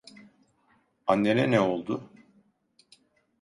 Annene 1.11 1.51
ne 1.51 1.59
oldu? 1.59 2.09